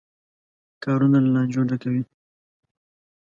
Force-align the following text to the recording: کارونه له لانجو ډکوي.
کارونه 0.83 1.17
له 1.23 1.29
لانجو 1.35 1.61
ډکوي. 1.69 2.03